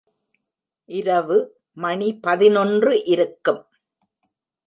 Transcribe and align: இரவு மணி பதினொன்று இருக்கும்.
இரவு 0.89 1.37
மணி 1.77 2.07
பதினொன்று 2.19 2.93
இருக்கும். 3.05 3.61